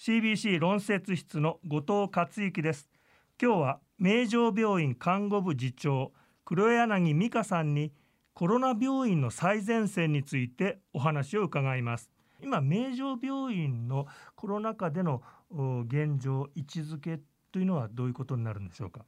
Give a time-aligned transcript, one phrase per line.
[0.00, 2.88] CBC 論説室の後藤克之です。
[3.38, 6.14] 今日は名城病院看護部次長
[6.46, 7.92] 黒柳美香さんに
[8.32, 12.10] コロナ病院の最前線についてお話を伺います。
[12.42, 17.20] 今名城病院のコロナ禍での現状位置づけ
[17.52, 19.04] というのはどういうことになるんでしょうか？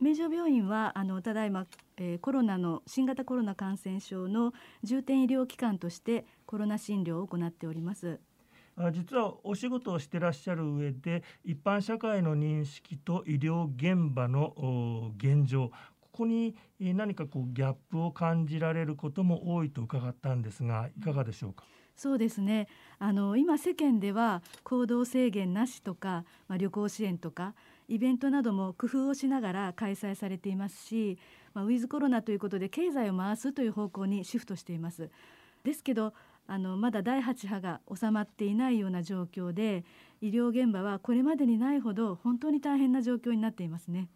[0.00, 1.66] 名城病院はあのただいま、
[1.98, 8.20] えー、コロナの新型コロナ感染症の重点医療機関としてコロナ診療を行っております。
[8.92, 15.70] 実はお仕事をしてらっしゃる上で一般社会の認識と医療現場の現状
[16.00, 21.64] ここに何かこうギャップを感じられることも多いと伺ったんですがいかがでしょうか？
[21.96, 22.66] そうですね
[22.98, 27.54] あの今世間では行動制限なしとか、まあ、旅行支援とか
[27.88, 31.18] イベントなども工夫をしながら開催されていますし、
[31.52, 35.10] まあ、ウィズコロナということで経済を回すという方向にシフトしています。
[35.62, 36.14] ですけど
[36.52, 39.84] あのまだ第8波が収まっていないような状況で
[40.20, 44.08] 医療現場はこれまでにないほど本当に大変な状況になっていますね。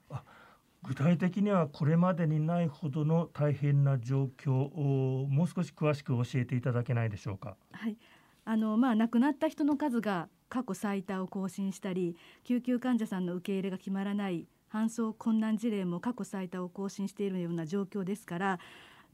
[0.83, 7.57] 具体的にはこれまでにないほどの大変な状況をもう少し詳しく教えていただけないでしょうか？
[7.71, 7.97] はい、
[8.45, 18.59] あのまあ亡くなった人の数が過去最多を更新したり救急患者さんの受け入れが決まらない搬送困難事例も過去最多を更新しているような状況ですから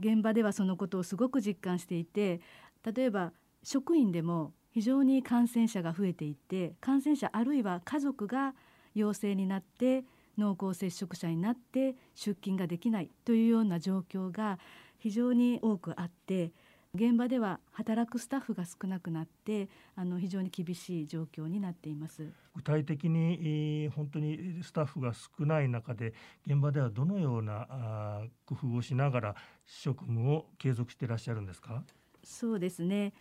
[0.01, 2.41] 現場ではそのことをすごく実感していて
[2.85, 8.55] 例えば職員でも非常に感染者が増えていて感染者あるいは家族が
[8.95, 10.05] 陽性になって
[10.39, 14.59] 濃厚接触者になって出勤ができないというような状況が
[14.99, 16.53] 非常に多くあって
[16.93, 22.33] 現場では働くスタッフが少なくなってあの非常に厳しい状況になっています。
[22.57, 26.15] 具体的に、本当にスタッフが少ない中で
[26.49, 29.35] 現場ではどのようなあ工夫をしながら
[29.67, 31.85] 職務を継続していらっしゃるんですか？
[32.23, 33.13] そうですね。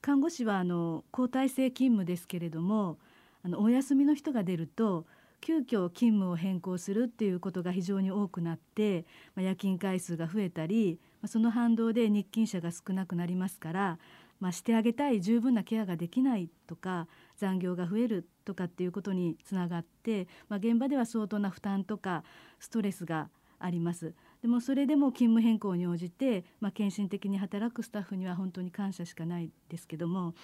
[0.00, 2.98] 看護師はあの交代制勤務ですけれども
[3.42, 5.06] あのお休みの人が出ると
[5.40, 9.04] 急遽勤務を変更するっていうことが非常に多くなって、
[9.34, 13.98] まあ、夜勤回数が増えたり、まあ、その反動で日勤者が少なくなりますから、
[14.40, 22.24] まあ、してあげたい十分なケアができないとか残業が増えるとかっていうことにつながって、まあ、現場では相当な負担とか
[22.58, 24.14] ストレスがあります。
[24.46, 30.34] でもそれでも勤務変更に応じて、まあ、献身的に働くスタッフには本当に感謝しかないですけども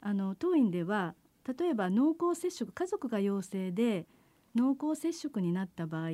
[0.00, 1.16] あの当院では
[1.58, 4.06] 例えば濃厚接触家族が陽性で
[4.54, 6.10] 濃厚接触になった場合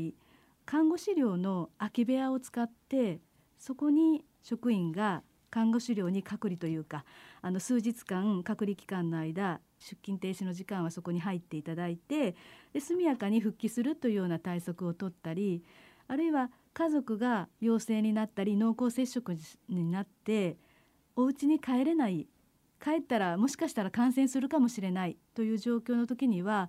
[0.64, 3.20] 看護師寮の空き部屋を使って
[3.58, 7.04] そこに職員が看護師寮に隔離というか
[7.42, 12.36] あの数日間隔離期間の間出勤停止の時間はそこに入っていただいて
[12.72, 15.62] で速やかに復帰するというような対策を取ったり
[16.08, 19.36] あるいは家族が陽性になったり濃厚接触
[19.68, 20.56] になって
[21.16, 22.26] お家に帰れない。
[22.82, 25.16] 帰ったらもしかしたら感染するかもしれない。
[25.34, 26.68] という状況の時には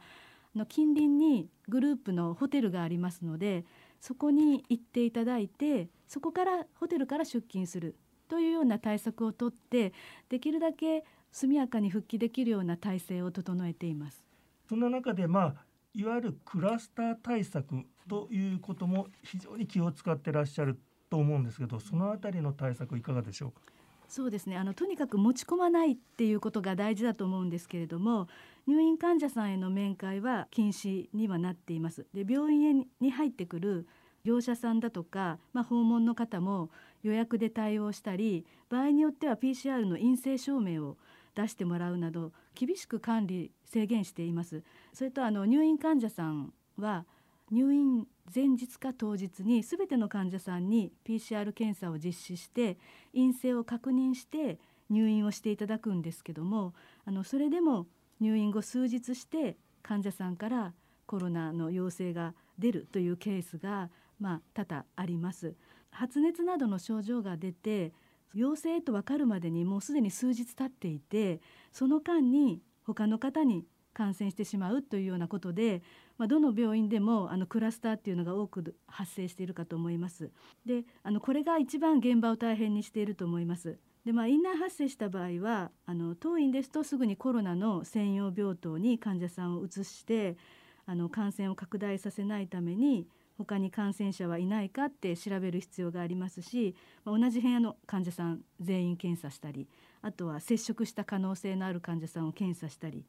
[0.55, 3.65] の近隣にグループのホテルがありますので
[3.99, 7.95] そこに行っていただいてそこからホテルから出勤する。
[8.27, 9.93] というような対策をとって
[10.29, 14.23] できるだけ速やかに復帰できるような体制を整えています。
[14.67, 15.55] そんな中で、まあ、
[15.95, 20.77] いわゆるクラスター対策ということも非常に気を使ってらっしゃる
[21.09, 23.61] と思うんですけどそのあたりの対策いかがでしょうか？
[24.07, 28.27] そうですねあのとにかく持ち込まないっていうことが大事だと思うんですけれども
[28.67, 32.05] 入院患者さんへの面会は禁止にはなっています。
[32.13, 33.87] で病院に入ってくる
[34.23, 36.71] 業者さんだとか、まあ、訪問の方も
[37.03, 40.97] 予約で対応したり場合によっては PCR の陰性証明を
[41.35, 44.63] 出してもらうなど厳しく管理制限しています
[44.93, 47.05] それとあの入院患者さんは
[47.51, 52.77] 入院前日か当日に全ての患者さんに PCR 検査を実施して
[53.13, 54.59] 陰性を確認して
[54.89, 56.73] 入院をしていただくんですけども
[57.05, 57.87] あのそれでも
[58.19, 60.73] 入院後数日して患者さんから
[61.05, 65.55] コロナの陽性が出るというケースが、まあ、多々あります。
[65.91, 67.93] 発熱などの症状が出て
[68.33, 71.41] 陽性と分かるまでにもうすでに数日経っていて
[71.71, 73.65] その間に他の方に
[73.95, 75.81] 感染してしまうというようなことで、
[76.17, 80.31] まあ、どの病院でもあのクラスターっていうのが多く発生しているかと思います。
[80.65, 83.79] であのこれが一番現場を大変にしていると思います。
[84.03, 90.37] でまあ、院内発生した場合はあの当院ですとすぐにコロナの専用病棟に患者さんを移して
[90.85, 93.07] あの感染を拡大させないために
[93.37, 99.67] 他に感染者はいないかって調べる必要がありますし、ま、同じ部屋の患者さん全員検査したり
[100.01, 103.03] あとは接触した可能性のある患者さんを検査したり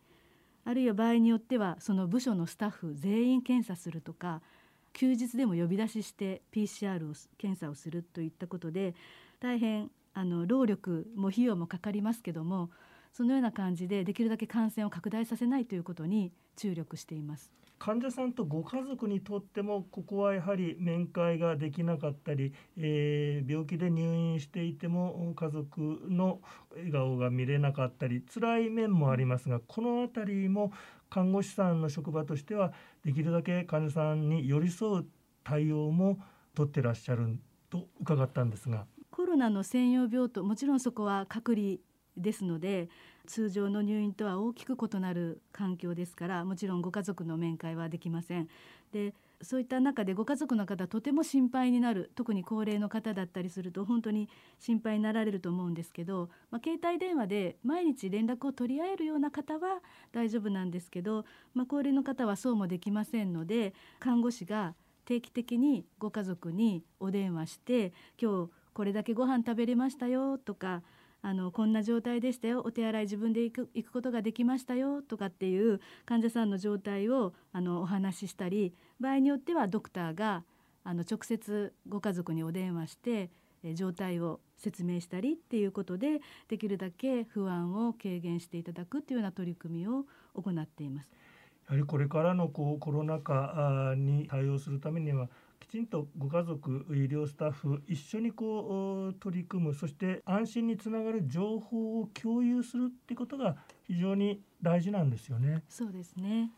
[0.65, 4.43] あるいは場合によってはその部署のスタッフ全員検査するとか
[4.93, 8.95] 休日でも呼び出しして PCR を検査をするといったことで
[9.41, 12.71] 大変あの労力も費用もかかりますけども
[13.13, 17.53] そのような感じでできるだけ感染を拡大させないということに注力しています。
[17.79, 26.41] 患者さんとご家族にとってもここはやはり面会ができなかったり、えー、病気で入院していても家族の
[26.75, 30.73] 笑顔が見れなかったり辛い面もありますがこの辺りも
[31.11, 32.73] 看護師さんの職場としては
[33.05, 35.07] できるだけ患者さんに寄り添う
[35.45, 36.19] 対応も
[36.55, 37.39] 取ってらっしゃる
[37.71, 38.87] と伺ったんですが。
[39.11, 41.77] コロナの専用病棟もちろんそこは隔離
[42.17, 42.89] ですので
[43.27, 48.49] 通常の入院とは大きく異なる環境ですからもちろんご家族の面会はできません。
[48.93, 59.83] でそういった中でご家族の方とても心配になる特に高齢の方だったりすると本当に心配になられると思うんですけど、まあ、携帯電話で毎日連絡を取り合えるような方は
[60.13, 64.75] 大丈夫なんですけど、まあ、高齢の方はそうもできませんので看護師が
[65.05, 70.83] 定期的にご家族にお電話して今日これだけご飯食べれましたよとか
[71.27, 80.45] あのこんな状態でしたよお手洗い自分で行く行くことができましたよとかっていう患者さんの状態をあのお話ししたり場合によってはドクターが
[80.85, 83.31] あの直接ご家族にお電話して
[83.75, 91.09] 状態を説明したりっていうことでできるだけ不安を軽減していただくというような取り組みを行っています。
[91.69, 95.29] やはりこれからのこうコロナ禍に対応するためには
[95.59, 105.65] きちんとご家族医療スタッフ一緒にこう取り組むそして安心につながる情報を共有するってことが非常に大事なんですよね。
[105.69, 106.53] そうですね